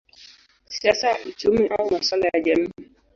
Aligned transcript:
siasa, 0.65 1.17
uchumi 1.29 1.67
au 1.67 1.91
masuala 1.91 2.27
ya 2.33 2.41
jamii. 2.41 2.71